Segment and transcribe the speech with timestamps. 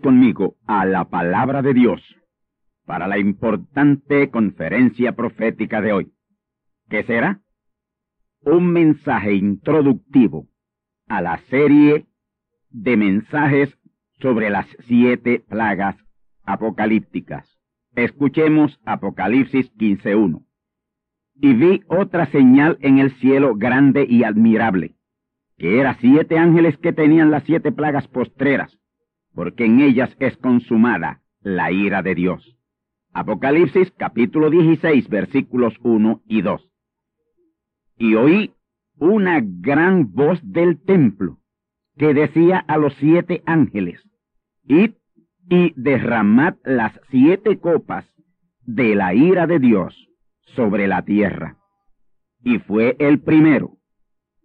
[0.00, 2.02] Conmigo a la palabra de Dios
[2.86, 6.12] para la importante conferencia profética de hoy,
[6.88, 7.40] que será
[8.42, 10.48] un mensaje introductivo
[11.08, 12.06] a la serie
[12.70, 13.76] de mensajes
[14.20, 15.96] sobre las siete plagas
[16.44, 17.46] apocalípticas.
[17.94, 20.44] Escuchemos Apocalipsis 15.1.
[21.36, 24.96] Y vi otra señal en el cielo grande y admirable
[25.60, 28.79] que eran siete ángeles que tenían las siete plagas postreras,
[29.34, 32.56] porque en ellas es consumada la ira de Dios.
[33.12, 36.68] Apocalipsis capítulo 16 versículos 1 y 2.
[37.98, 38.54] Y oí
[38.98, 41.38] una gran voz del templo
[41.96, 44.00] que decía a los siete ángeles,
[44.64, 44.92] id
[45.48, 48.06] y derramad las siete copas
[48.62, 50.08] de la ira de Dios
[50.54, 51.56] sobre la tierra.
[52.42, 53.78] Y fue el primero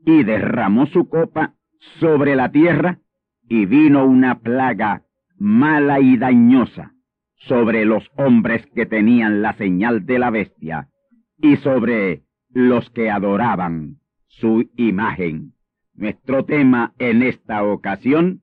[0.05, 1.55] y derramó su copa
[1.99, 2.99] sobre la tierra,
[3.47, 5.03] y vino una plaga
[5.37, 6.93] mala y dañosa
[7.35, 10.89] sobre los hombres que tenían la señal de la bestia,
[11.37, 13.97] y sobre los que adoraban
[14.27, 15.53] su imagen.
[15.93, 18.41] Nuestro tema en esta ocasión,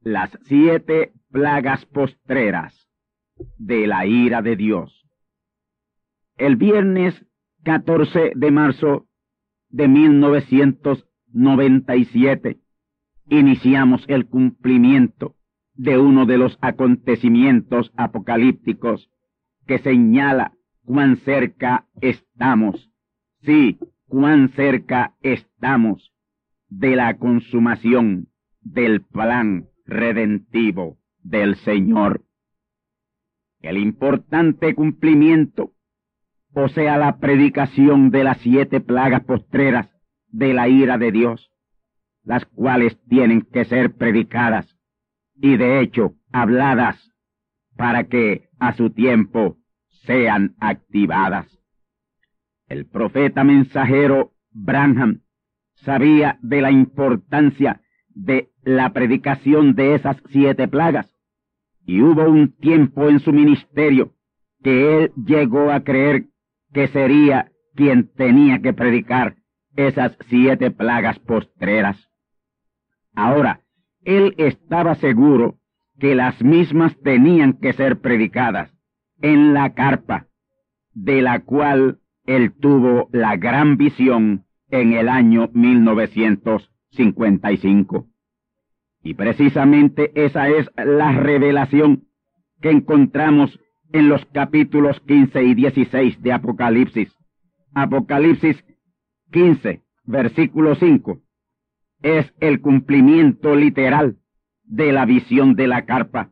[0.00, 2.88] las siete plagas postreras
[3.58, 5.06] de la ira de Dios.
[6.36, 7.24] El viernes
[7.64, 9.06] 14 de marzo
[9.68, 12.61] de 1997
[13.38, 15.34] iniciamos el cumplimiento
[15.74, 19.10] de uno de los acontecimientos apocalípticos
[19.66, 20.52] que señala
[20.84, 22.90] cuán cerca estamos,
[23.42, 26.12] sí, cuán cerca estamos
[26.68, 28.28] de la consumación
[28.60, 32.22] del plan redentivo del Señor.
[33.60, 35.72] El importante cumplimiento
[36.54, 39.88] o sea, la predicación de las siete plagas postreras
[40.28, 41.50] de la ira de Dios,
[42.24, 44.66] las cuales tienen que ser predicadas
[45.34, 47.12] y de hecho habladas
[47.76, 49.58] para que a su tiempo
[50.04, 51.46] sean activadas.
[52.68, 55.22] El profeta mensajero Branham
[55.74, 61.12] sabía de la importancia de la predicación de esas siete plagas
[61.84, 64.14] y hubo un tiempo en su ministerio
[64.62, 66.26] que él llegó a creer
[66.72, 69.36] que sería quien tenía que predicar
[69.76, 72.11] esas siete plagas postreras.
[73.14, 73.60] Ahora,
[74.04, 75.58] él estaba seguro
[75.98, 78.70] que las mismas tenían que ser predicadas
[79.20, 80.26] en la carpa,
[80.94, 88.06] de la cual él tuvo la gran visión en el año 1955.
[89.04, 92.04] Y precisamente esa es la revelación
[92.60, 93.58] que encontramos
[93.92, 97.12] en los capítulos 15 y 16 de Apocalipsis.
[97.74, 98.64] Apocalipsis
[99.32, 101.20] 15, versículo 5,
[102.02, 104.16] es el cumplimiento literal
[104.64, 106.30] de la visión de la carpa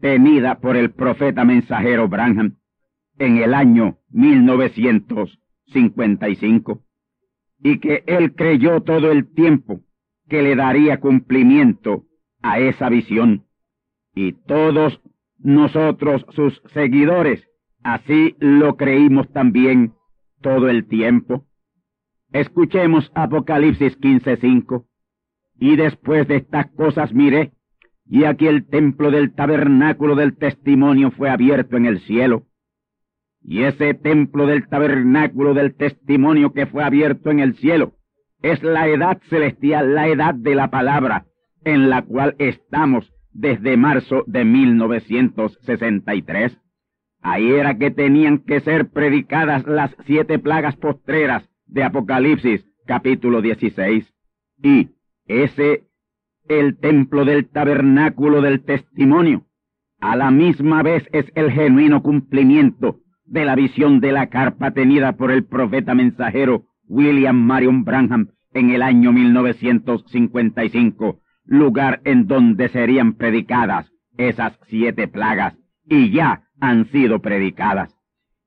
[0.00, 2.56] tenida por el profeta mensajero Branham
[3.18, 6.82] en el año 1955.
[7.62, 9.80] y que él creyó todo el tiempo
[10.28, 12.04] que le daría cumplimiento
[12.42, 13.46] a esa visión.
[14.14, 15.00] Y todos
[15.38, 17.48] nosotros, sus seguidores,
[17.82, 19.94] así lo creímos también
[20.42, 21.46] todo el tiempo.
[22.32, 24.84] Escuchemos Apocalipsis 15:5.
[25.64, 27.52] Y después de estas cosas miré,
[28.04, 32.42] y aquí el templo del tabernáculo del testimonio fue abierto en el cielo.
[33.40, 37.94] Y ese templo del tabernáculo del testimonio que fue abierto en el cielo
[38.42, 41.24] es la edad celestial, la edad de la palabra,
[41.64, 46.58] en la cual estamos desde marzo de 1963.
[47.22, 54.12] Ahí era que tenían que ser predicadas las siete plagas postreras de Apocalipsis capítulo 16.
[54.62, 54.90] Y
[55.26, 55.84] ese,
[56.48, 59.46] el templo del tabernáculo del testimonio,
[60.00, 65.16] a la misma vez es el genuino cumplimiento de la visión de la carpa tenida
[65.16, 73.14] por el profeta mensajero William Marion Branham en el año 1955, lugar en donde serían
[73.14, 75.56] predicadas esas siete plagas,
[75.86, 77.94] y ya han sido predicadas.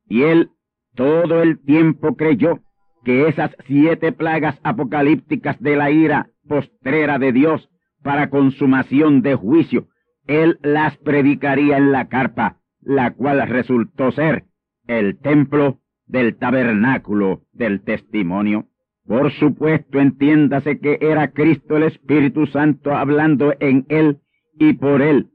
[0.08, 0.52] Y él
[0.96, 2.62] todo el tiempo creyó
[3.04, 7.70] que esas siete plagas apocalípticas de la ira postrera de Dios
[8.04, 9.88] para consumación de juicio,
[10.28, 14.46] él las predicaría en la carpa, la cual resultó ser
[14.88, 18.68] el templo del tabernáculo del testimonio.
[19.06, 24.20] Por supuesto, entiéndase que era Cristo el Espíritu Santo hablando en él
[24.60, 25.30] y por él,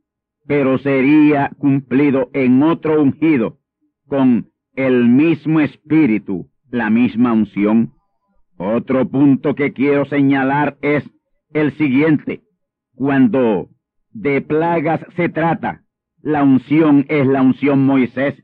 [0.47, 3.58] pero sería cumplido en otro ungido,
[4.06, 7.93] con el mismo Espíritu, la misma unción.
[8.64, 11.03] Otro punto que quiero señalar es
[11.53, 12.43] el siguiente.
[12.94, 13.70] Cuando
[14.12, 15.82] de plagas se trata,
[16.23, 18.41] la unción es la unción Moisés,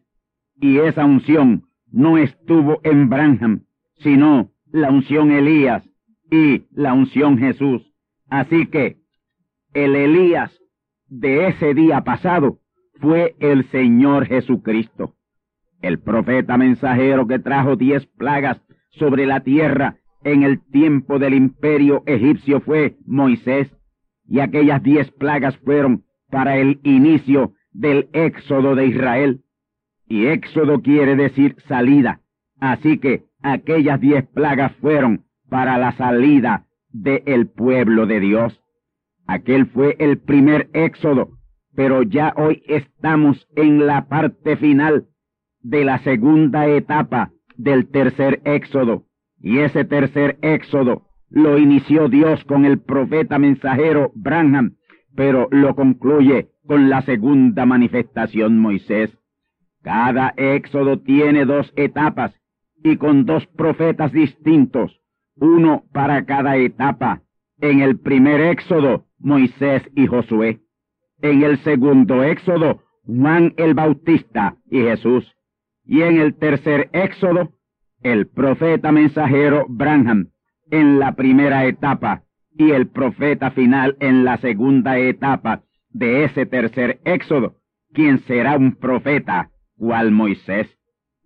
[0.57, 3.67] y esa unción no estuvo en Branham,
[3.99, 5.89] sino la unción Elías
[6.33, 7.95] y la unción Jesús.
[8.29, 8.97] Así que
[9.73, 10.51] el Elías
[11.07, 12.59] de ese día pasado
[13.01, 15.15] fue el Señor Jesucristo.
[15.81, 18.61] El profeta mensajero que trajo diez plagas
[18.91, 19.99] sobre la tierra
[20.33, 23.69] en el tiempo del imperio egipcio fue Moisés,
[24.29, 29.41] y aquellas diez plagas fueron para el inicio del éxodo de Israel.
[30.07, 32.21] Y éxodo quiere decir salida.
[32.61, 38.61] Así que aquellas diez plagas fueron para la salida del pueblo de Dios.
[39.27, 41.31] Aquel fue el primer éxodo,
[41.75, 45.07] pero ya hoy estamos en la parte final
[45.61, 49.05] de la segunda etapa del tercer éxodo.
[49.41, 54.77] Y ese tercer éxodo lo inició Dios con el profeta mensajero Branham,
[55.15, 59.11] pero lo concluye con la segunda manifestación Moisés.
[59.83, 62.35] Cada éxodo tiene dos etapas
[62.83, 65.01] y con dos profetas distintos,
[65.37, 67.23] uno para cada etapa.
[67.61, 70.61] En el primer éxodo, Moisés y Josué.
[71.21, 75.35] En el segundo éxodo, Juan el Bautista y Jesús.
[75.85, 77.53] Y en el tercer éxodo,
[78.03, 80.31] el profeta mensajero Branham
[80.71, 82.23] en la primera etapa
[82.57, 87.57] y el profeta final en la segunda etapa de ese tercer éxodo,
[87.93, 90.69] quien será un profeta, cual Moisés.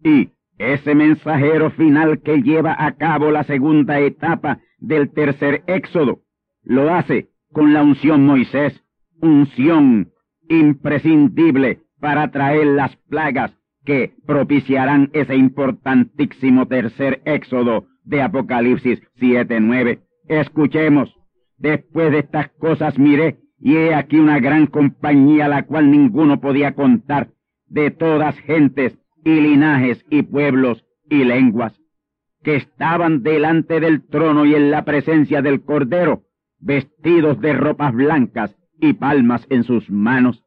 [0.05, 6.21] Y ese mensajero final que lleva a cabo la segunda etapa del tercer éxodo
[6.63, 8.85] lo hace con la unción Moisés,
[9.21, 10.13] unción
[10.49, 13.53] imprescindible para traer las plagas
[13.85, 20.01] que propiciarán ese importantísimo tercer éxodo de Apocalipsis 7-9.
[20.29, 21.15] Escuchemos.
[21.59, 26.75] Después de estas cosas miré y he aquí una gran compañía la cual ninguno podía
[26.75, 27.29] contar,
[27.69, 31.73] de todas gentes y linajes y pueblos y lenguas,
[32.43, 36.23] que estaban delante del trono y en la presencia del Cordero,
[36.59, 40.43] vestidos de ropas blancas y palmas en sus manos.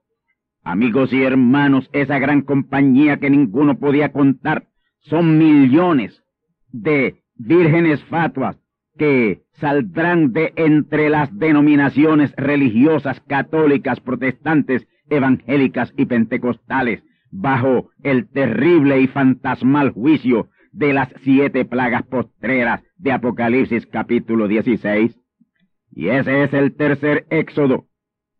[0.67, 4.65] Amigos y hermanos, esa gran compañía que ninguno podía contar,
[5.01, 6.23] son millones
[6.71, 8.57] de vírgenes fatuas
[8.97, 18.99] que saldrán de entre las denominaciones religiosas católicas, protestantes, evangélicas y pentecostales, bajo el terrible
[19.01, 25.15] y fantasmal juicio de las siete plagas postreras de Apocalipsis capítulo 16.
[25.91, 27.85] Y ese es el tercer éxodo.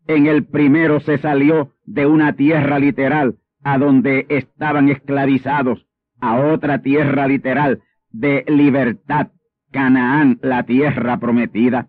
[0.08, 5.86] En el primero se salió de una tierra literal a donde estaban esclavizados,
[6.20, 9.28] a otra tierra literal de libertad,
[9.72, 11.88] Canaán, la tierra prometida.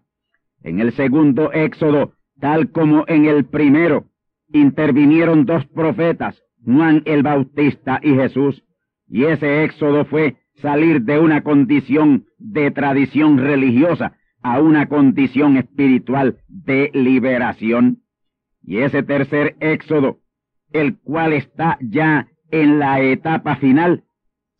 [0.63, 4.05] En el segundo éxodo, tal como en el primero,
[4.51, 8.63] intervinieron dos profetas, Juan el Bautista y Jesús,
[9.07, 16.37] y ese éxodo fue salir de una condición de tradición religiosa a una condición espiritual
[16.47, 17.99] de liberación.
[18.67, 20.19] Y ese tercer éxodo,
[20.73, 24.03] el cual está ya en la etapa final,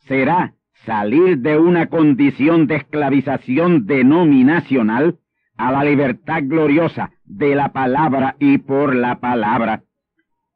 [0.08, 0.54] será
[0.86, 5.20] salir de una condición de esclavización denominacional
[5.58, 9.84] a la libertad gloriosa de la palabra y por la palabra.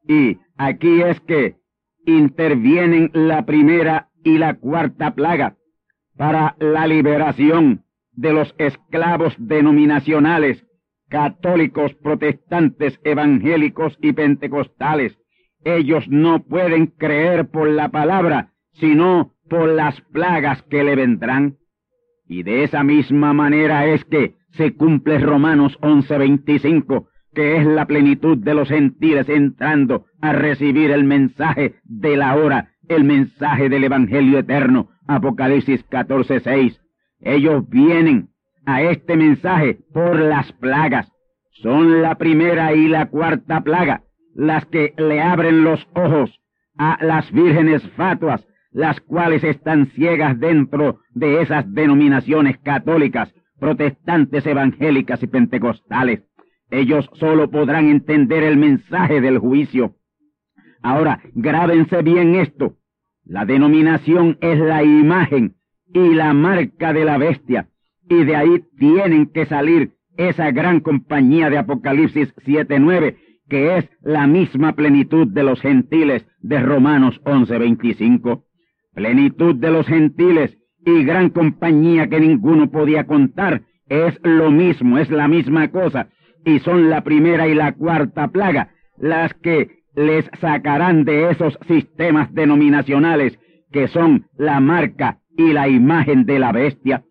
[0.08, 1.56] Y aquí es que
[2.06, 5.56] intervienen la primera y la cuarta plaga
[6.16, 10.64] para la liberación de los esclavos denominacionales,
[11.12, 15.18] católicos, protestantes, evangélicos y pentecostales.
[15.62, 21.58] Ellos no pueden creer por la palabra, sino por las plagas que le vendrán.
[22.26, 28.38] Y de esa misma manera es que se cumple Romanos 11:25, que es la plenitud
[28.38, 34.38] de los gentiles entrando a recibir el mensaje de la hora, el mensaje del Evangelio
[34.38, 36.80] eterno, Apocalipsis 14:6.
[37.20, 38.31] Ellos vienen
[38.66, 41.10] a este mensaje por las plagas.
[41.62, 44.02] Son la primera y la cuarta plaga
[44.34, 46.40] las que le abren los ojos
[46.76, 55.22] a las vírgenes fatuas, las cuales están ciegas dentro de esas denominaciones católicas, protestantes, evangélicas
[55.22, 56.22] y pentecostales.
[56.70, 59.96] Ellos solo podrán entender el mensaje del juicio.
[60.82, 62.76] Ahora, grábense bien esto.
[63.24, 65.56] La denominación es la imagen
[65.92, 67.68] y la marca de la bestia,
[68.12, 73.16] y de ahí tienen que salir esa gran compañía de Apocalipsis 7.9,
[73.48, 78.44] que es la misma plenitud de los gentiles de Romanos 11.25.
[78.94, 85.10] Plenitud de los gentiles y gran compañía que ninguno podía contar, es lo mismo, es
[85.10, 86.08] la misma cosa,
[86.44, 92.32] y son la primera y la cuarta plaga, las que les sacarán de esos sistemas
[92.34, 93.38] denominacionales
[93.70, 97.04] que son la marca y la imagen de la bestia.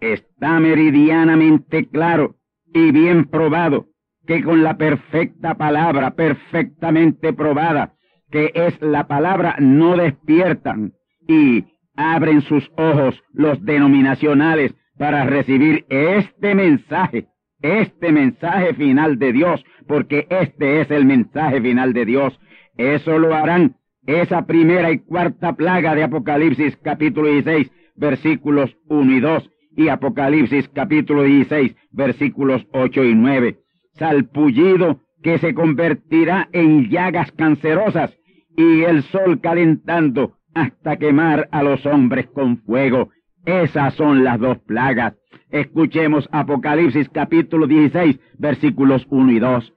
[0.00, 2.36] Está meridianamente claro
[2.72, 3.86] y bien probado
[4.26, 7.94] que con la perfecta palabra, perfectamente probada,
[8.30, 10.92] que es la palabra, no despiertan
[11.26, 11.64] y
[11.96, 17.26] abren sus ojos los denominacionales para recibir este mensaje,
[17.60, 22.38] este mensaje final de Dios, porque este es el mensaje final de Dios.
[22.76, 23.76] Eso lo harán
[24.06, 29.50] esa primera y cuarta plaga de Apocalipsis capítulo 16, versículos 1 y 2,
[29.80, 33.56] y Apocalipsis capítulo 16, versículos 8 y 9.
[33.94, 38.14] Salpullido que se convertirá en llagas cancerosas
[38.58, 43.08] y el sol calentando hasta quemar a los hombres con fuego.
[43.46, 45.14] Esas son las dos plagas.
[45.50, 49.72] Escuchemos Apocalipsis capítulo 16, versículos 1 y 2.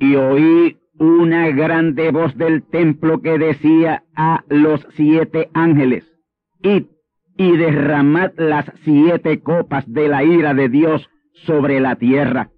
[0.00, 6.04] Y oí una grande voz del templo que decía a los siete ángeles,
[6.62, 6.86] id
[7.36, 11.08] y derramad las siete copas de la ira de Dios
[11.44, 12.50] sobre la tierra.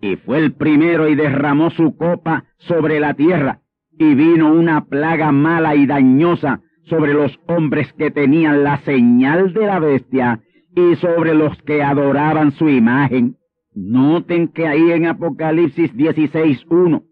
[0.00, 3.60] Y fue el primero y derramó su copa sobre la tierra,
[3.98, 9.66] y vino una plaga mala y dañosa sobre los hombres que tenían la señal de
[9.66, 10.40] la bestia
[10.74, 13.36] y sobre los que adoraban su imagen.
[13.74, 17.02] Noten que ahí en Apocalipsis 16.1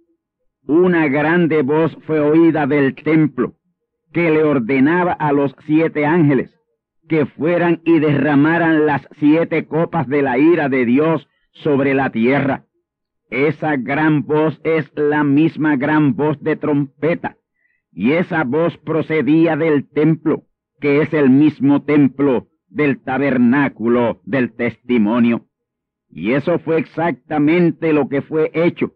[0.66, 3.54] una grande voz fue oída del templo
[4.14, 6.54] que le ordenaba a los siete ángeles
[7.08, 12.64] que fueran y derramaran las siete copas de la ira de Dios sobre la tierra.
[13.28, 17.36] Esa gran voz es la misma gran voz de trompeta,
[17.92, 20.44] y esa voz procedía del templo,
[20.80, 25.46] que es el mismo templo del tabernáculo del testimonio.
[26.08, 28.92] Y eso fue exactamente lo que fue hecho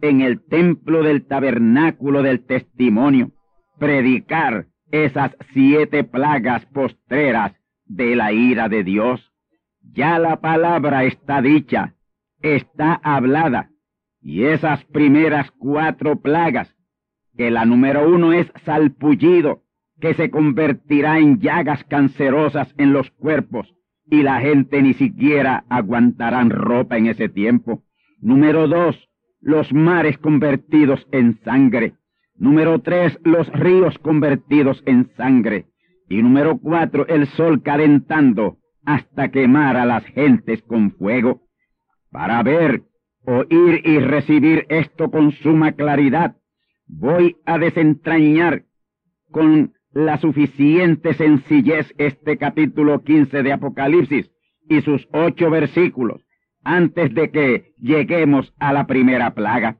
[0.00, 3.32] en el templo del tabernáculo del testimonio,
[3.78, 7.52] predicar esas siete plagas postreras
[7.84, 9.32] de la ira de Dios.
[9.80, 11.94] Ya la palabra está dicha,
[12.40, 13.70] está hablada,
[14.20, 16.74] y esas primeras cuatro plagas,
[17.36, 19.62] que la número uno es salpullido,
[20.00, 23.72] que se convertirá en llagas cancerosas en los cuerpos,
[24.10, 27.82] y la gente ni siquiera aguantarán ropa en ese tiempo.
[28.20, 29.08] Número dos,
[29.40, 31.94] los mares convertidos en sangre.
[32.38, 35.66] Número tres, los ríos convertidos en sangre.
[36.08, 41.42] Y número cuatro, el sol calentando hasta quemar a las gentes con fuego.
[42.10, 42.82] Para ver,
[43.24, 46.36] oír y recibir esto con suma claridad,
[46.86, 48.64] voy a desentrañar
[49.30, 54.30] con la suficiente sencillez este capítulo 15 de Apocalipsis
[54.68, 56.22] y sus ocho versículos
[56.62, 59.78] antes de que lleguemos a la primera plaga.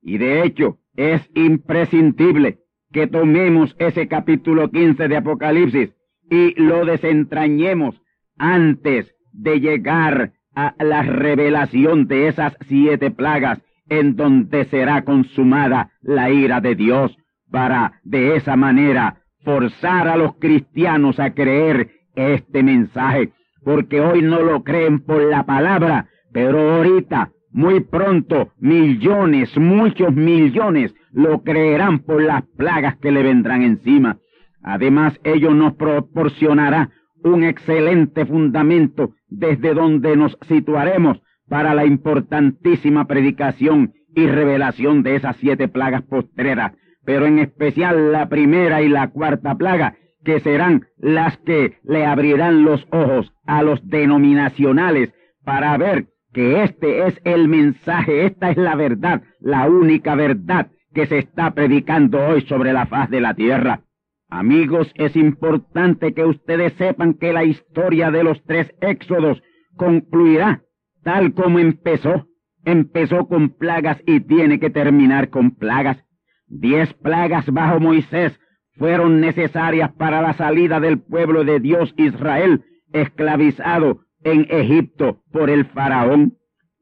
[0.00, 2.58] Y de hecho, es imprescindible
[2.92, 5.90] que tomemos ese capítulo 15 de Apocalipsis
[6.30, 8.00] y lo desentrañemos
[8.38, 16.30] antes de llegar a la revelación de esas siete plagas en donde será consumada la
[16.30, 17.16] ira de Dios
[17.50, 23.30] para de esa manera forzar a los cristianos a creer este mensaje,
[23.62, 30.94] porque hoy no lo creen por la palabra, pero ahorita, muy pronto, millones, muchos millones
[31.10, 34.18] lo creerán por las plagas que le vendrán encima.
[34.62, 36.90] Además, ello nos proporcionará
[37.24, 45.36] un excelente fundamento desde donde nos situaremos para la importantísima predicación y revelación de esas
[45.36, 46.72] siete plagas postreras,
[47.06, 52.64] pero en especial la primera y la cuarta plaga, que serán las que le abrirán
[52.64, 58.74] los ojos a los denominacionales para ver que este es el mensaje, esta es la
[58.74, 63.80] verdad, la única verdad que se está predicando hoy sobre la faz de la tierra.
[64.28, 69.42] Amigos, es importante que ustedes sepan que la historia de los tres éxodos
[69.76, 70.60] concluirá
[71.02, 72.26] tal como empezó.
[72.66, 76.04] Empezó con plagas y tiene que terminar con plagas.
[76.48, 78.38] Diez plagas bajo Moisés
[78.74, 82.62] fueron necesarias para la salida del pueblo de Dios Israel,
[82.92, 86.34] esclavizado en Egipto por el faraón.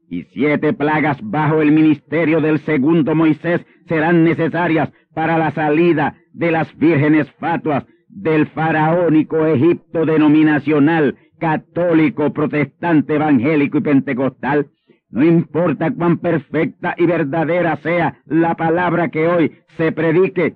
[0.09, 6.51] Y siete plagas bajo el ministerio del segundo Moisés serán necesarias para la salida de
[6.51, 14.67] las vírgenes fatuas del faraónico Egipto denominacional, católico, protestante, evangélico y pentecostal.
[15.09, 20.55] No importa cuán perfecta y verdadera sea la palabra que hoy se predique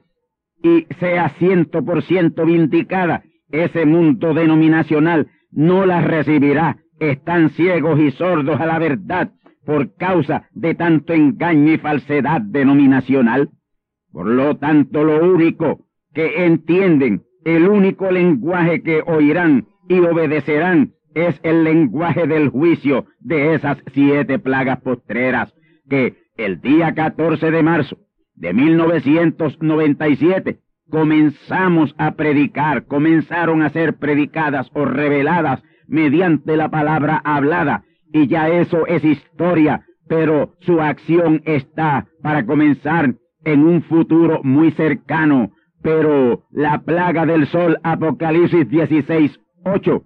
[0.63, 6.77] y sea ciento por ciento vindicada, ese mundo denominacional no la recibirá.
[6.99, 9.31] Están ciegos y sordos a la verdad
[9.65, 13.49] por causa de tanto engaño y falsedad denominacional.
[14.11, 21.39] Por lo tanto, lo único que entienden, el único lenguaje que oirán y obedecerán es
[21.43, 25.53] el lenguaje del juicio de esas siete plagas postreras
[25.89, 27.97] que el día 14 de marzo
[28.35, 37.83] de 1997 comenzamos a predicar, comenzaron a ser predicadas o reveladas mediante la palabra hablada
[38.11, 44.71] y ya eso es historia, pero su acción está para comenzar en un futuro muy
[44.71, 50.03] cercano, pero la plaga del sol, Apocalipsis 16, 8,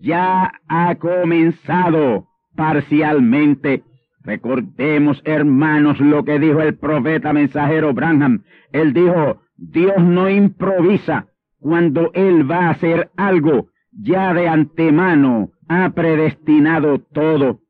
[0.00, 2.26] ya ha comenzado
[2.56, 3.84] parcialmente.
[4.22, 8.42] Recordemos, hermanos, lo que dijo el profeta mensajero Branham.
[8.72, 11.26] Él dijo, Dios no improvisa
[11.58, 17.60] cuando Él va a hacer algo, ya de antemano ha predestinado todo,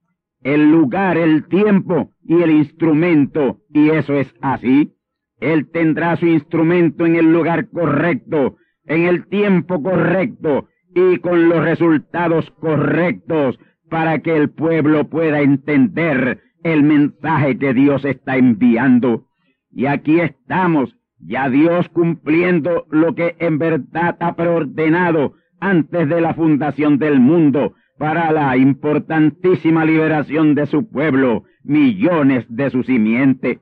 [0.43, 4.93] el lugar, el tiempo y el instrumento, y eso es así.
[5.41, 11.65] Él tendrá su instrumento en el lugar correcto, en el tiempo correcto y con los
[11.65, 19.27] resultados correctos para que el pueblo pueda entender el mensaje que Dios está enviando.
[19.71, 26.35] Y aquí estamos, ya Dios cumpliendo lo que en verdad ha preordenado antes de la
[26.35, 33.61] fundación del mundo para la importantísima liberación de su pueblo, millones de su simiente.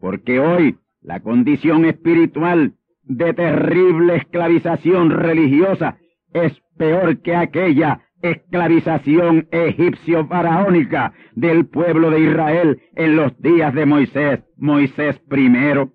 [0.00, 5.98] Porque hoy la condición espiritual de terrible esclavización religiosa
[6.32, 14.40] es peor que aquella esclavización egipcio-faraónica del pueblo de Israel en los días de Moisés,
[14.56, 15.92] Moisés primero.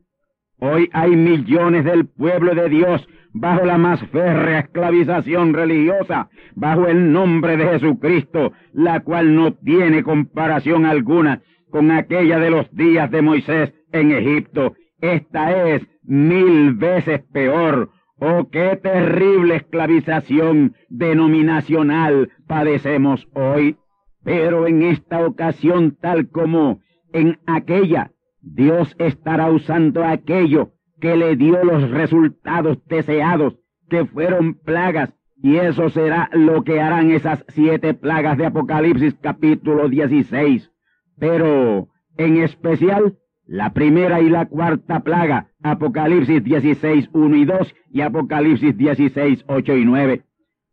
[0.60, 7.12] Hoy hay millones del pueblo de Dios bajo la más férrea esclavización religiosa, bajo el
[7.12, 13.22] nombre de Jesucristo, la cual no tiene comparación alguna con aquella de los días de
[13.22, 17.92] Moisés en Egipto esta es mil veces peor.
[18.18, 23.78] Oh, qué terrible esclavización denominacional padecemos hoy.
[24.24, 26.82] Pero en esta ocasión, tal como
[27.14, 33.56] en aquella, Dios estará usando aquello que le dio los resultados deseados,
[33.90, 39.88] que fueron plagas, y eso será lo que harán esas siete plagas de Apocalipsis capítulo
[39.88, 40.70] 16.
[41.18, 48.02] Pero, en especial, la primera y la cuarta plaga, Apocalipsis 16, 1 y 2 y
[48.02, 50.24] Apocalipsis 16, 8 y 9.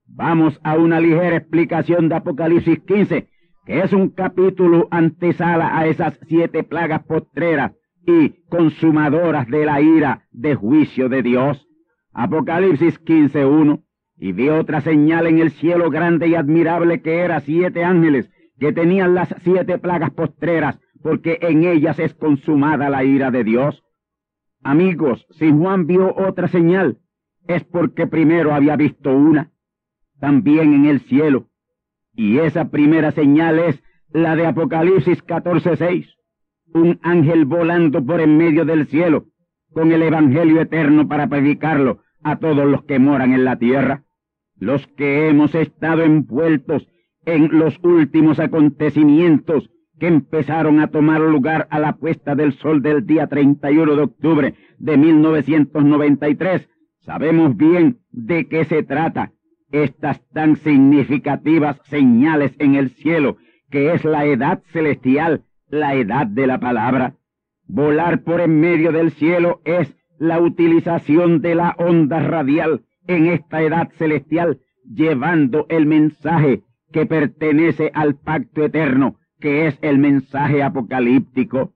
[0.08, 3.28] Vamos a una ligera explicación de Apocalipsis 15,
[3.66, 7.72] que es un capítulo antesala a esas siete plagas postreras
[8.06, 11.66] y consumadoras de la ira de juicio de Dios.
[12.12, 13.82] Apocalipsis 15, 1.
[14.18, 18.72] Y vi otra señal en el cielo grande y admirable que era siete ángeles que
[18.72, 23.82] tenían las siete plagas postreras porque en ellas es consumada la ira de Dios.
[24.62, 26.98] Amigos, si Juan vio otra señal,
[27.46, 29.50] es porque primero había visto una.
[30.18, 31.48] también en el cielo.
[32.16, 36.06] Y esa primera señal es la de Apocalipsis 14:6,
[36.72, 39.26] un ángel volando por en medio del cielo,
[39.72, 44.04] con el Evangelio eterno para predicarlo a todos los que moran en la tierra,
[44.58, 46.88] los que hemos estado envueltos
[47.26, 53.04] en los últimos acontecimientos que empezaron a tomar lugar a la puesta del sol del
[53.04, 56.68] día 31 de octubre de 1993.
[57.00, 59.32] Sabemos bien de qué se trata
[59.70, 63.36] estas tan significativas señales en el cielo,
[63.70, 67.14] que es la edad celestial, la edad de la palabra.
[67.66, 73.62] Volar por en medio del cielo es la utilización de la onda radial en esta
[73.62, 81.72] edad celestial, llevando el mensaje que pertenece al pacto eterno, que es el mensaje apocalíptico.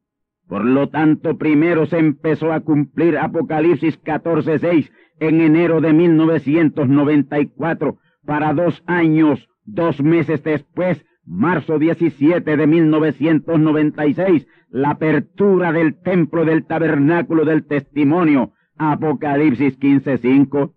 [0.48, 8.52] Por lo tanto, primero se empezó a cumplir Apocalipsis 14.6 en enero de 1994, para
[8.52, 17.44] dos años, dos meses después, marzo 17 de 1996, la apertura del templo del tabernáculo
[17.44, 20.72] del testimonio, Apocalipsis 15.5,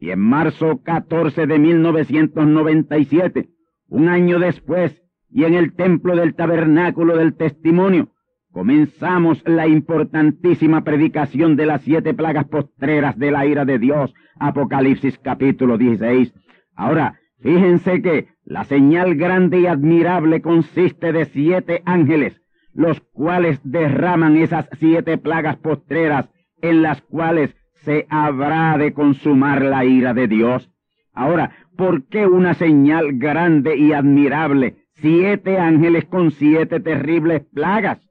[0.00, 3.48] y en marzo 14 de 1997,
[3.88, 8.10] un año después, y en el templo del tabernáculo del testimonio,
[8.58, 15.16] comenzamos la importantísima predicación de las siete plagas postreras de la ira de Dios, Apocalipsis
[15.16, 16.34] capítulo 16.
[16.74, 22.42] Ahora, fíjense que la señal grande y admirable consiste de siete ángeles,
[22.74, 26.28] los cuales derraman esas siete plagas postreras
[26.60, 30.68] en las cuales se habrá de consumar la ira de Dios.
[31.12, 34.78] Ahora, ¿por qué una señal grande y admirable?
[34.94, 38.07] Siete ángeles con siete terribles plagas.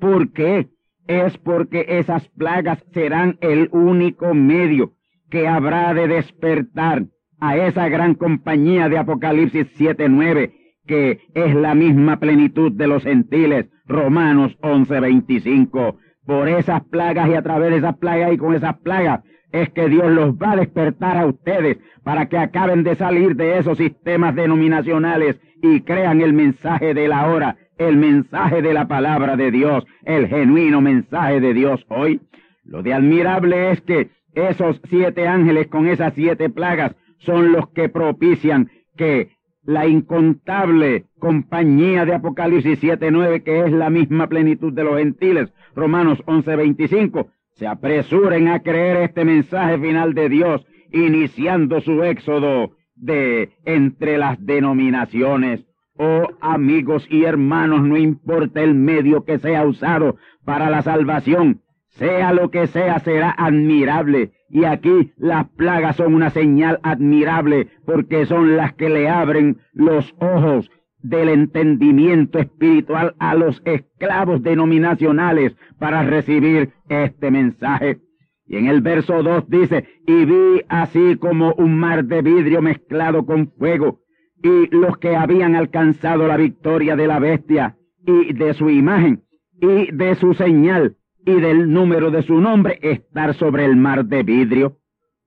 [0.00, 0.68] ¿Por qué?
[1.06, 4.92] Es porque esas plagas serán el único medio
[5.28, 7.04] que habrá de despertar
[7.38, 10.52] a esa gran compañía de Apocalipsis 7.9,
[10.86, 15.96] que es la misma plenitud de los gentiles, Romanos 11.25.
[16.24, 19.20] Por esas plagas y a través de esas plagas y con esas plagas
[19.52, 23.58] es que Dios los va a despertar a ustedes para que acaben de salir de
[23.58, 29.36] esos sistemas denominacionales y crean el mensaje de la hora el mensaje de la palabra
[29.36, 32.20] de Dios, el genuino mensaje de Dios hoy.
[32.62, 37.88] Lo de admirable es que esos siete ángeles con esas siete plagas son los que
[37.88, 39.30] propician que
[39.62, 46.18] la incontable compañía de Apocalipsis 7.9, que es la misma plenitud de los gentiles, Romanos
[46.26, 54.18] 11.25, se apresuren a creer este mensaje final de Dios, iniciando su éxodo de entre
[54.18, 55.64] las denominaciones
[56.02, 61.60] Oh amigos y hermanos, no importa el medio que sea usado para la salvación,
[61.90, 64.32] sea lo que sea, será admirable.
[64.48, 70.14] Y aquí las plagas son una señal admirable porque son las que le abren los
[70.20, 70.70] ojos
[71.02, 77.98] del entendimiento espiritual a los esclavos denominacionales para recibir este mensaje.
[78.46, 83.26] Y en el verso 2 dice, y vi así como un mar de vidrio mezclado
[83.26, 84.00] con fuego,
[84.42, 87.76] y los que habían alcanzado la victoria de la bestia
[88.06, 89.22] y de su imagen
[89.60, 94.22] y de su señal y del número de su nombre estar sobre el mar de
[94.22, 94.78] vidrio.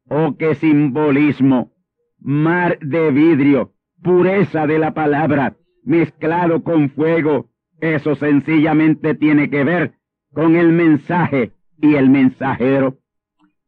[0.09, 1.71] Oh, qué simbolismo.
[2.19, 7.49] Mar de vidrio, pureza de la palabra, mezclado con fuego.
[7.79, 9.93] Eso sencillamente tiene que ver
[10.33, 12.97] con el mensaje y el mensajero.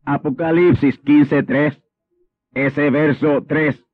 [0.06, 1.82] Apocalipsis 15.3,
[2.54, 3.85] ese verso 3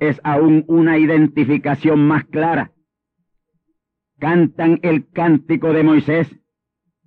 [0.00, 2.72] es aún una identificación más clara.
[4.18, 6.28] Cantan el cántico de Moisés.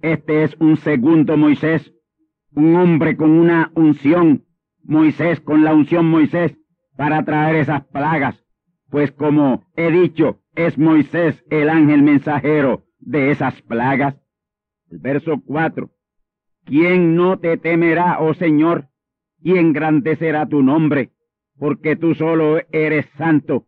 [0.01, 1.93] Este es un segundo Moisés,
[2.54, 4.45] un hombre con una unción,
[4.84, 6.58] Moisés con la unción Moisés,
[6.97, 8.43] para traer esas plagas.
[8.89, 14.15] Pues como he dicho, es Moisés el ángel mensajero de esas plagas.
[14.89, 15.89] El verso 4.
[16.65, 18.89] ¿Quién no te temerá, oh Señor,
[19.41, 21.12] y engrandecerá tu nombre?
[21.62, 23.67] Porque tú solo eres santo,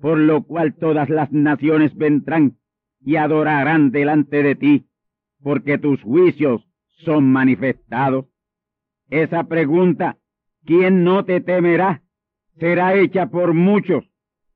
[0.00, 2.58] por lo cual todas las naciones vendrán
[3.00, 4.86] y adorarán delante de ti,
[5.40, 6.68] porque tus juicios
[7.04, 8.26] son manifestados.
[9.08, 10.18] Esa pregunta,
[10.64, 12.02] ¿quién no te temerá?
[12.58, 14.10] será hecha por muchos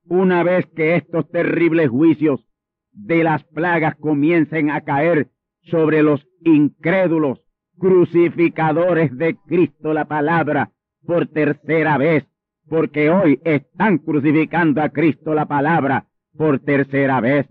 [0.06, 2.44] una vez que estos terribles juicios
[2.90, 5.28] de las plagas comiencen a caer
[5.70, 7.42] sobre los incrédulos
[7.78, 10.72] crucificadores de Cristo la palabra
[11.06, 12.26] por tercera vez
[12.68, 17.46] porque hoy están crucificando a Cristo la palabra por tercera vez.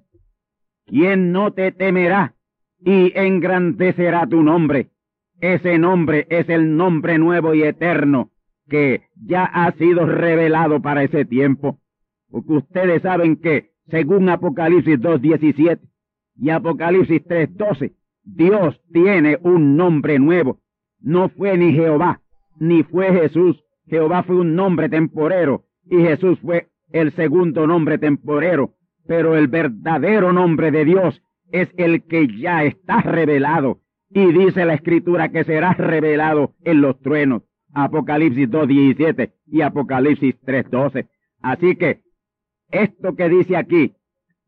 [0.85, 2.35] ¿Quién no te temerá
[2.79, 4.89] y engrandecerá tu nombre?
[5.39, 8.31] Ese nombre es el nombre nuevo y eterno
[8.69, 11.79] que ya ha sido revelado para ese tiempo.
[12.29, 15.79] Porque ustedes saben que, según Apocalipsis 2.17
[16.37, 17.93] y Apocalipsis 3.12,
[18.23, 20.59] Dios tiene un nombre nuevo.
[20.99, 22.21] No fue ni Jehová,
[22.57, 23.61] ni fue Jesús.
[23.87, 28.73] Jehová fue un nombre temporero y Jesús fue el segundo nombre temporero.
[29.07, 33.79] Pero el verdadero nombre de Dios es el que ya está revelado.
[34.09, 37.43] Y dice la escritura que será revelado en los truenos.
[37.73, 41.07] Apocalipsis 2.17 y Apocalipsis 3.12.
[41.41, 42.01] Así que
[42.69, 43.93] esto que dice aquí,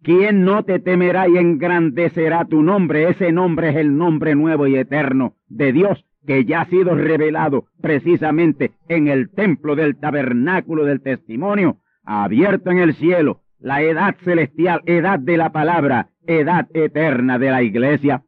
[0.01, 3.09] ¿quién no te temerá y engrandecerá tu nombre?
[3.09, 7.65] Ese nombre es el nombre nuevo y eterno de Dios que ya ha sido revelado
[7.81, 14.81] precisamente en el templo del tabernáculo del testimonio, abierto en el cielo, la edad celestial,
[14.85, 18.23] edad de la palabra, edad eterna de la iglesia.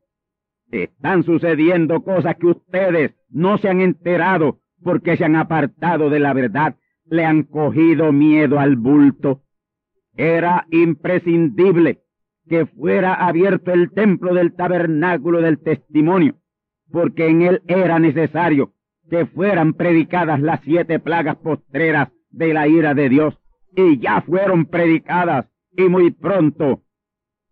[0.71, 6.34] Están sucediendo cosas que ustedes no se han enterado porque se han apartado de la
[6.34, 9.41] verdad, le han cogido miedo al bulto.
[10.15, 11.99] Era imprescindible
[12.47, 16.36] que fuera abierto el templo del tabernáculo del testimonio,
[16.95, 18.71] porque en él era necesario
[19.10, 23.38] que fueran predicadas las siete plagas postreras de la ira de Dios,
[23.75, 26.84] y ya fueron predicadas, y muy pronto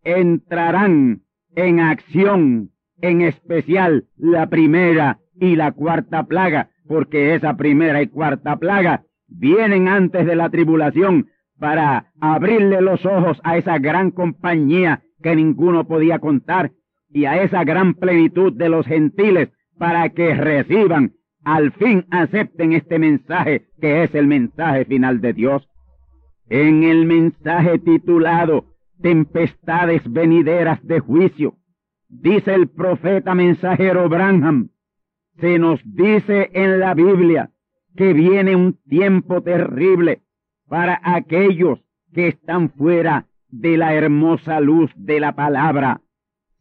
[0.01, 1.23] entrarán
[1.57, 2.69] en acción,
[3.01, 9.89] en especial la primera y la cuarta plaga, porque esa primera y cuarta plaga vienen
[9.89, 11.27] antes de la tribulación
[11.59, 16.71] para abrirle los ojos a esa gran compañía que ninguno podía contar
[17.13, 22.99] y a esa gran plenitud de los gentiles para que reciban, al fin acepten este
[22.99, 25.67] mensaje que es el mensaje final de Dios.
[26.49, 28.65] En el mensaje titulado
[29.01, 31.55] Tempestades venideras de juicio,
[32.07, 34.69] dice el profeta mensajero Branham,
[35.39, 37.49] se nos dice en la Biblia
[37.97, 40.21] que viene un tiempo terrible
[40.67, 41.79] para aquellos
[42.13, 46.01] que están fuera de la hermosa luz de la palabra.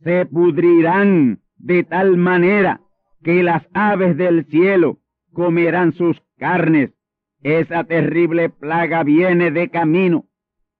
[0.04, 2.80] Se pudrirán de tal manera
[3.22, 4.98] que las aves del cielo
[5.32, 6.90] comerán sus carnes.
[7.42, 10.26] Esa terrible plaga viene de camino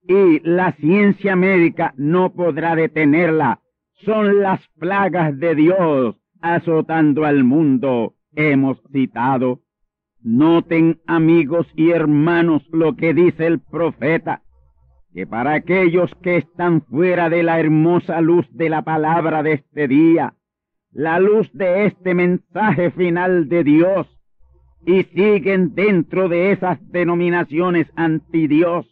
[0.07, 3.61] y la ciencia médica no podrá detenerla.
[4.05, 9.61] Son las plagas de Dios azotando al mundo, hemos citado.
[10.21, 14.42] Noten, amigos y hermanos, lo que dice el profeta,
[15.15, 19.87] que para aquellos que están fuera de la hermosa luz de la palabra de este
[19.89, 20.35] día,
[20.91, 24.07] la luz de este mensaje final de Dios,
[24.85, 28.87] y siguen dentro de esas denominaciones anti-Dios,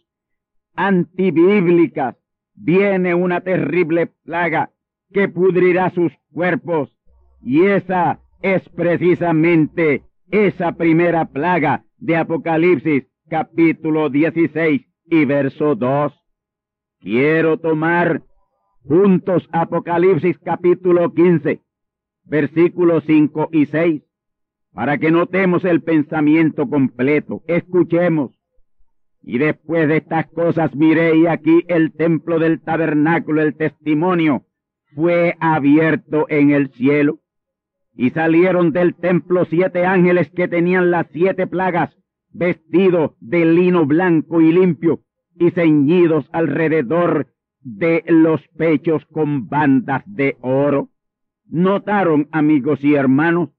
[0.75, 2.15] antibíblicas,
[2.55, 4.71] viene una terrible plaga
[5.11, 6.95] que pudrirá sus cuerpos.
[7.41, 16.13] Y esa es precisamente esa primera plaga de Apocalipsis capítulo 16 y verso 2.
[17.01, 18.23] Quiero tomar
[18.83, 21.59] juntos Apocalipsis capítulo 15,
[22.23, 24.03] versículos 5 y 6,
[24.73, 27.43] para que notemos el pensamiento completo.
[27.47, 28.31] Escuchemos.
[29.21, 34.45] Y después de estas cosas miré y aquí el templo del tabernáculo, el testimonio,
[34.95, 37.19] fue abierto en el cielo
[37.93, 41.95] y salieron del templo siete ángeles que tenían las siete plagas,
[42.33, 45.01] vestidos de lino blanco y limpio,
[45.35, 47.27] y ceñidos alrededor
[47.61, 50.89] de los pechos con bandas de oro.
[51.47, 53.49] Notaron, amigos y hermanos,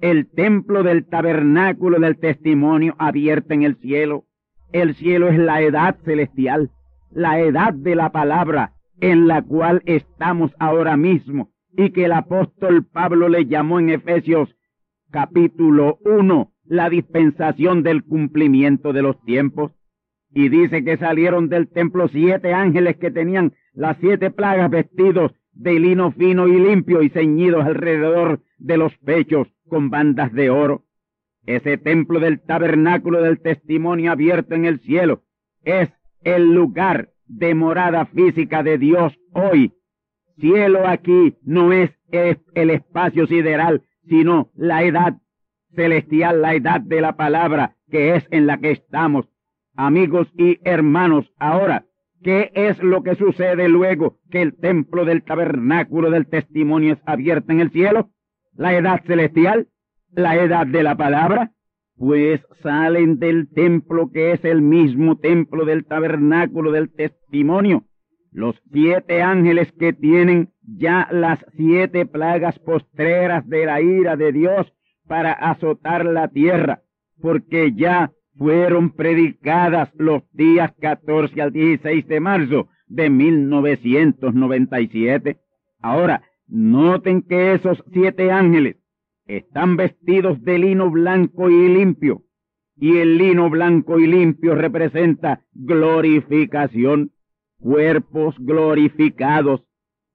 [0.00, 4.24] el templo del tabernáculo del testimonio abierto en el cielo.
[4.72, 6.70] El cielo es la edad celestial,
[7.10, 12.84] la edad de la palabra en la cual estamos ahora mismo y que el apóstol
[12.84, 14.54] Pablo le llamó en Efesios
[15.10, 19.72] capítulo 1 la dispensación del cumplimiento de los tiempos.
[20.34, 25.78] Y dice que salieron del templo siete ángeles que tenían las siete plagas vestidos de
[25.78, 30.84] lino fino y limpio y ceñidos alrededor de los pechos con bandas de oro.
[31.44, 35.22] Ese templo del tabernáculo del testimonio abierto en el cielo
[35.64, 35.90] es
[36.22, 39.72] el lugar de morada física de Dios hoy
[40.42, 45.18] cielo aquí no es el espacio sideral, sino la edad
[45.74, 49.26] celestial, la edad de la palabra que es en la que estamos.
[49.74, 51.84] Amigos y hermanos, ahora,
[52.22, 57.52] ¿qué es lo que sucede luego que el templo del tabernáculo del testimonio es abierto
[57.52, 58.10] en el cielo?
[58.54, 59.68] La edad celestial,
[60.10, 61.52] la edad de la palabra,
[61.96, 67.84] pues salen del templo que es el mismo templo del tabernáculo del testimonio
[68.32, 74.72] los siete ángeles que tienen ya las siete plagas postreras de la ira de Dios
[75.12, 76.80] para azotar la tierra.
[77.20, 85.36] porque ya fueron predicadas los días 14 al 16 de marzo de 1997.
[85.82, 88.78] Ahora, noten que esos siete ángeles
[89.26, 92.22] están vestidos de lino blanco y limpio,
[92.76, 97.10] y el lino blanco y limpio representa glorificación,
[97.60, 99.62] cuerpos glorificados,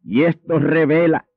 [0.03, 1.27] y esto revela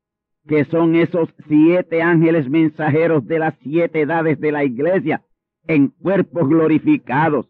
[0.49, 5.23] que son esos siete ángeles mensajeros de las siete edades de la iglesia
[5.67, 7.47] en cuerpos glorificados.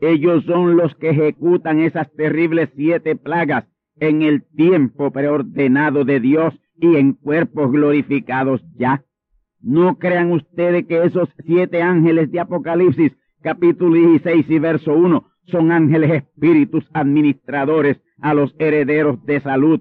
[0.00, 3.64] Ellos son los que ejecutan esas terribles siete plagas
[3.98, 9.04] en el tiempo preordenado de Dios y en cuerpos glorificados ya.
[9.60, 15.72] No crean ustedes que esos siete ángeles de Apocalipsis, capítulo 16 y verso 1, son
[15.72, 19.80] ángeles espíritus administradores a los herederos de salud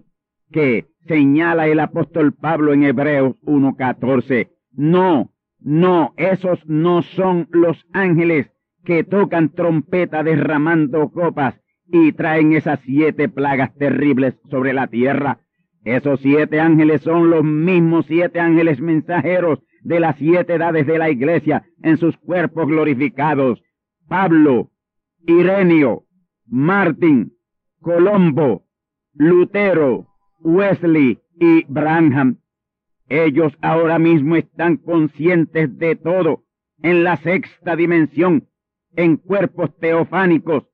[0.54, 4.50] que señala el apóstol Pablo en Hebreos 1.14.
[4.72, 8.50] No, no, esos no son los ángeles
[8.86, 15.40] que tocan trompeta derramando copas y traen esas siete plagas terribles sobre la tierra.
[15.84, 21.10] Esos siete ángeles son los mismos siete ángeles mensajeros de las siete edades de la
[21.10, 23.62] iglesia en sus cuerpos glorificados.
[24.08, 24.70] Pablo,
[25.26, 26.04] Irenio,
[26.46, 27.34] Martín,
[27.82, 28.64] Colombo,
[29.14, 30.13] Lutero,
[30.44, 32.38] Wesley y Branham.
[33.10, 36.44] Ellos ahora mismo están conscientes de todo
[36.82, 38.48] en la sexta dimensión,
[38.96, 40.66] en cuerpos teofánicos,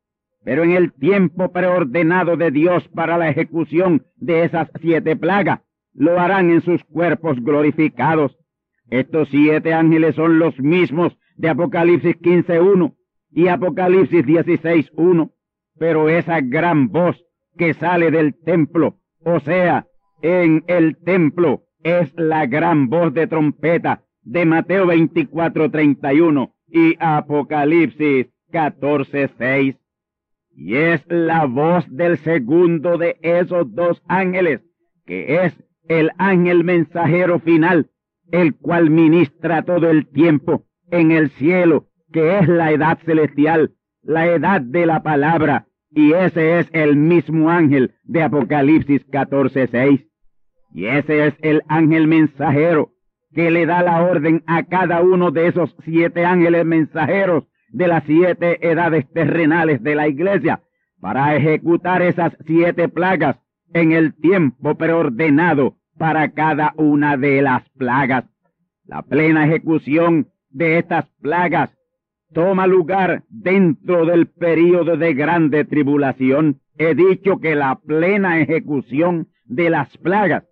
[0.44, 5.62] pero en el tiempo preordenado de Dios para la ejecución de esas siete plagas,
[5.94, 8.38] lo harán en sus cuerpos glorificados.
[8.90, 12.96] Estos siete ángeles son los mismos de Apocalipsis 15.1
[13.32, 15.32] y Apocalipsis 16.1,
[15.78, 17.24] pero esa gran voz
[17.58, 19.88] que sale del templo, o sea,
[20.22, 29.78] en el templo, es la gran voz de trompeta de Mateo 24.31 y Apocalipsis 14.6.
[30.52, 34.62] Y es la voz del segundo de esos dos ángeles,
[35.06, 37.90] que es el ángel mensajero final
[38.32, 44.28] el cual ministra todo el tiempo en el cielo, que es la edad celestial, la
[44.28, 50.06] edad de la palabra, y ese es el mismo ángel de Apocalipsis 14:6.
[50.73, 52.91] Y ese es el ángel mensajero
[53.34, 58.04] que le da la orden a cada uno de esos siete ángeles mensajeros de las
[58.04, 60.62] siete edades terrenales de la iglesia
[60.99, 63.38] para ejecutar esas siete plagas
[63.73, 68.25] en el tiempo preordenado para cada una de las plagas.
[68.86, 71.75] La plena ejecución de estas plagas
[72.34, 76.60] toma lugar dentro del período de grande tribulación.
[76.78, 80.44] He dicho que la plena ejecución de las plagas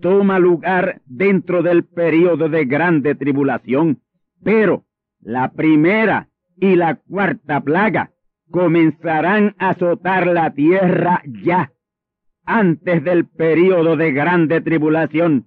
[0.00, 4.00] toma lugar dentro del período de grande tribulación,
[4.42, 4.84] pero
[5.20, 8.10] la primera y la cuarta plaga
[8.50, 11.72] comenzarán a azotar la tierra ya
[12.44, 15.46] antes del período de grande tribulación.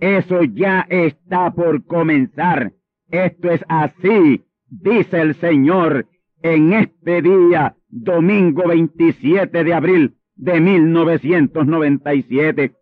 [0.00, 2.72] Eso ya está por comenzar.
[3.10, 6.06] Esto es así, dice el Señor,
[6.42, 12.74] en este día, domingo 27 de abril de 1997,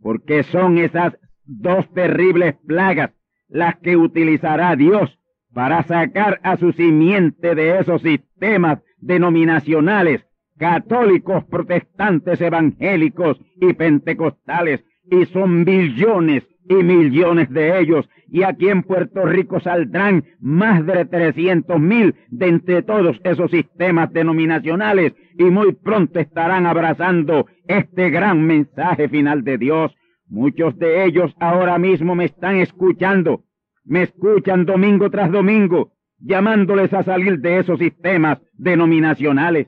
[0.00, 3.10] porque son esas dos terribles plagas
[3.48, 5.18] las que utilizará Dios
[5.52, 10.24] para sacar a su simiente de esos sistemas denominacionales
[10.60, 18.84] católicos, protestantes, evangélicos y pentecostales, y son billones y millones de ellos, y aquí en
[18.84, 25.72] Puerto Rico saldrán más de trescientos mil de entre todos esos sistemas denominacionales, y muy
[25.72, 29.92] pronto estarán abrazando este gran mensaje final de Dios.
[30.28, 33.42] Muchos de ellos ahora mismo me están escuchando,
[33.84, 39.66] me escuchan domingo tras domingo, llamándoles a salir de esos sistemas denominacionales.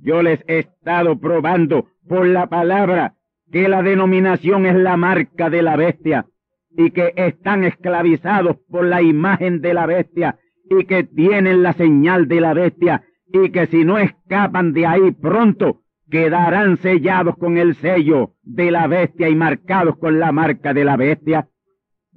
[0.00, 3.14] Yo les he estado probando por la palabra
[3.50, 6.26] que la denominación es la marca de la bestia
[6.70, 12.28] y que están esclavizados por la imagen de la bestia y que tienen la señal
[12.28, 15.80] de la bestia y que si no escapan de ahí pronto
[16.10, 20.96] quedarán sellados con el sello de la bestia y marcados con la marca de la
[20.96, 21.48] bestia.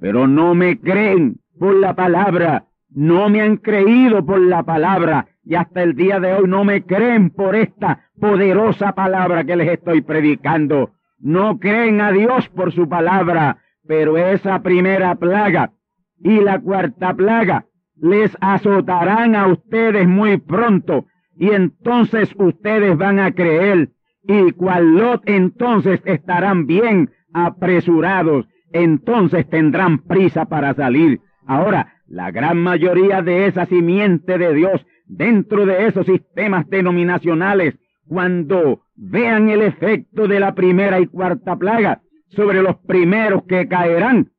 [0.00, 5.54] Pero no me creen por la palabra, no me han creído por la palabra y
[5.54, 10.00] hasta el día de hoy no me creen por esta poderosa palabra que les estoy
[10.00, 10.93] predicando.
[11.18, 15.72] No creen a Dios por su palabra, pero esa primera plaga
[16.20, 21.06] y la cuarta plaga les azotarán a ustedes muy pronto
[21.36, 23.90] y entonces ustedes van a creer
[24.22, 31.20] y cual Lot entonces estarán bien apresurados, entonces tendrán prisa para salir.
[31.46, 37.74] Ahora, la gran mayoría de esa simiente de Dios dentro de esos sistemas denominacionales,
[38.06, 44.30] cuando vean el efecto de la primera y cuarta plaga sobre los primeros que caerán,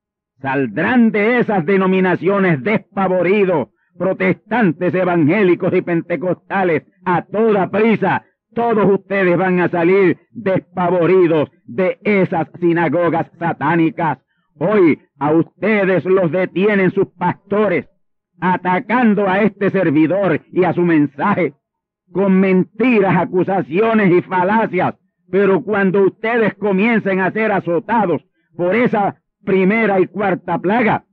[0.41, 8.26] saldrán de esas denominaciones despavoridos, protestantes, evangélicos y pentecostales, a toda prisa.
[8.53, 14.20] Todos ustedes van a salir despavoridos de esas sinagogas satánicas.
[14.57, 17.88] Hoy a ustedes los detienen sus pastores,
[18.39, 21.53] atacando a este servidor y a su mensaje,
[22.12, 24.95] con mentiras, acusaciones y falacias.
[25.30, 28.24] Pero cuando ustedes comiencen a ser azotados
[28.56, 31.06] por esa primera y cuarta plaga,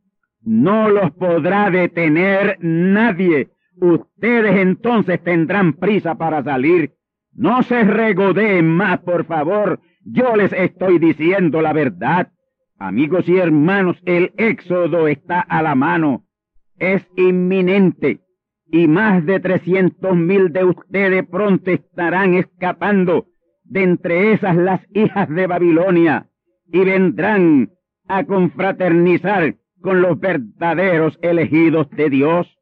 [0.43, 3.51] no los podrá detener nadie.
[3.76, 6.93] Ustedes entonces tendrán prisa para salir.
[7.32, 9.80] No se regodeen más, por favor.
[10.05, 12.32] Yo les estoy diciendo la verdad.
[12.78, 16.24] Amigos y hermanos, el éxodo está a la mano.
[16.78, 18.20] Es inminente.
[18.73, 23.27] Y más de trescientos mil de ustedes pronto estarán escapando
[23.64, 26.31] de entre esas las hijas de Babilonia
[26.73, 27.73] y vendrán
[28.09, 32.59] a confraternizar con los verdaderos elegidos de Dios.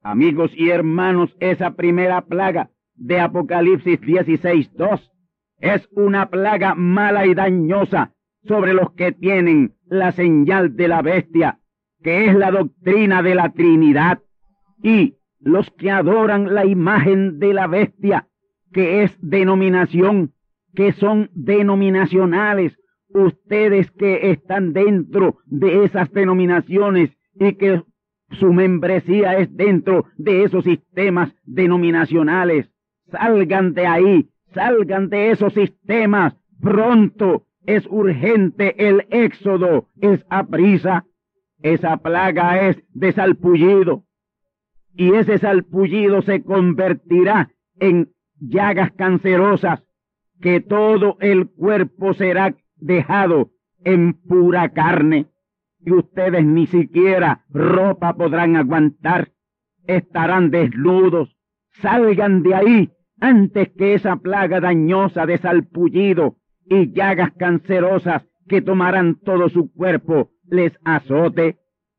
[0.00, 5.10] Amigos y hermanos, esa primera plaga de Apocalipsis 16.2
[5.58, 8.12] es una plaga mala y dañosa
[8.44, 11.58] sobre los que tienen la señal de la bestia,
[12.00, 14.20] que es la doctrina de la Trinidad,
[14.84, 18.28] y los que adoran la imagen de la bestia,
[18.72, 20.32] que es denominación,
[20.74, 22.78] que son denominacionales,
[23.08, 27.82] ustedes que están dentro de esas denominaciones y que
[28.32, 32.70] su membresía es dentro de esos sistemas denominacionales,
[33.10, 41.04] salgan de ahí, salgan de esos sistemas pronto es urgente el éxodo, es a prisa.
[41.60, 44.04] Esa plaga es de salpullido.
[44.98, 49.84] Y ese salpullido se convertirá en llagas cancerosas,
[50.40, 53.52] que todo el cuerpo será dejado
[53.84, 55.26] en pura carne.
[55.78, 59.28] Y ustedes ni siquiera ropa podrán aguantar.
[59.86, 61.36] Estarán desnudos.
[61.80, 62.90] Salgan de ahí
[63.20, 70.32] antes que esa plaga dañosa de salpullido y llagas cancerosas que tomarán todo su cuerpo
[70.50, 71.58] les azote.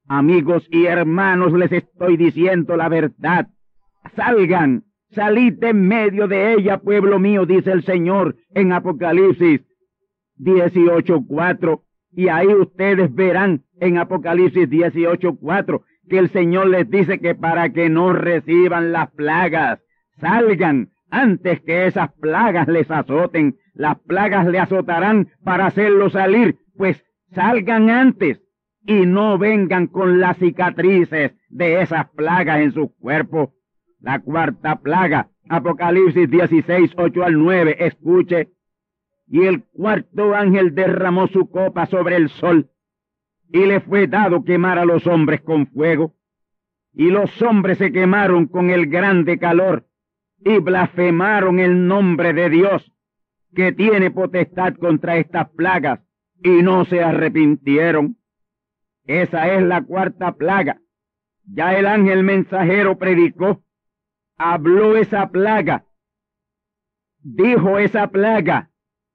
[0.10, 3.48] Amigos y hermanos, les estoy diciendo la verdad.
[4.16, 9.62] Salgan, salid de medio de ella, pueblo mío, dice el Señor en Apocalipsis
[10.40, 11.84] 18.4.
[12.12, 17.88] Y ahí ustedes verán en Apocalipsis 18.4 que el Señor les dice que para que
[17.88, 19.80] no reciban las plagas,
[20.20, 27.02] salgan antes que esas plagas les azoten las plagas le azotarán para hacerlo salir, pues
[27.32, 28.42] salgan antes
[28.86, 33.54] y no vengan con las cicatrices de esas plagas en su cuerpo.
[34.00, 38.50] La cuarta plaga, Apocalipsis 16, 8 al 9, escuche.
[39.28, 42.70] Y el cuarto ángel derramó su copa sobre el sol,
[43.52, 46.16] y le fue dado quemar a los hombres con fuego.
[46.94, 49.86] Y los hombres se quemaron con el grande calor,
[50.44, 52.92] y blasfemaron el nombre de Dios
[53.56, 56.00] que tiene potestad contra estas plagas
[56.44, 58.18] y no se arrepintieron.
[59.10, 60.80] Esa es la cuarta plaga.
[61.44, 63.64] Ya el ángel mensajero predicó,
[64.38, 65.88] habló esa plaga,
[67.18, 68.70] dijo esa plaga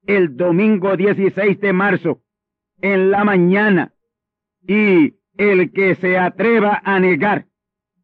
[0.05, 2.25] el domingo 16 de marzo
[2.83, 3.95] en la mañana.
[4.67, 7.47] Y el que se atreva a negar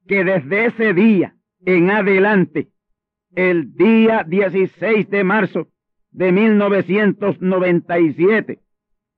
[0.06, 1.34] que desde ese día
[1.66, 2.68] en adelante,
[3.34, 5.66] el día 16 de marzo
[6.12, 8.60] de 1997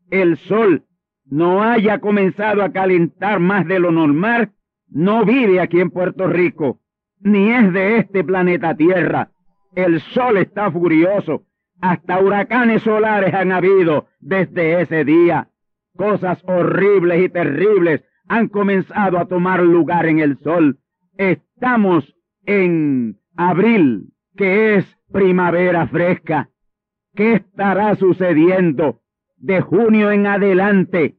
[0.08, 0.86] el sol
[1.32, 4.50] no haya comenzado a calentar más de lo normal,
[4.90, 6.80] no vive aquí en Puerto Rico,
[7.20, 9.30] ni es de este planeta Tierra.
[9.74, 11.44] El sol está furioso.
[11.80, 15.48] Hasta huracanes solares han habido desde ese día.
[15.96, 20.80] Cosas horribles y terribles han comenzado a tomar lugar en el sol.
[21.16, 22.14] Estamos
[22.44, 26.50] en abril, que es primavera fresca.
[27.14, 29.00] ¿Qué estará sucediendo
[29.38, 31.16] de junio en adelante?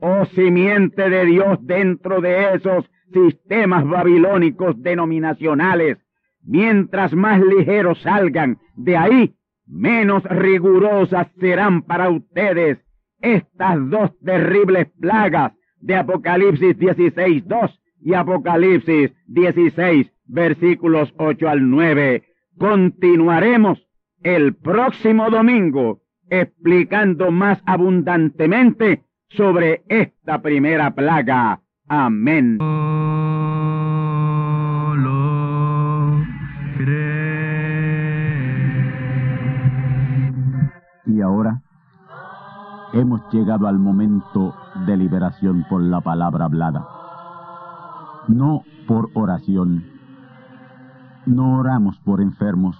[0.00, 5.98] Oh simiente de Dios dentro de esos sistemas babilónicos denominacionales.
[6.44, 9.34] Mientras más ligeros salgan de ahí,
[9.66, 12.78] menos rigurosas serán para ustedes
[13.20, 22.22] estas dos terribles plagas de Apocalipsis 16, 2 y Apocalipsis 16, versículos 8 al 9.
[22.56, 23.84] Continuaremos
[24.22, 31.60] el próximo domingo explicando más abundantemente sobre esta primera plaga.
[31.88, 32.58] Amén.
[41.06, 41.62] Y ahora
[42.92, 44.54] hemos llegado al momento
[44.86, 46.86] de liberación por la palabra hablada.
[48.28, 49.84] No por oración.
[51.26, 52.76] No oramos por enfermos.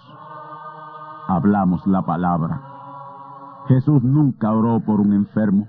[1.27, 2.61] Hablamos la palabra.
[3.69, 5.69] Jesús nunca oró por un enfermo.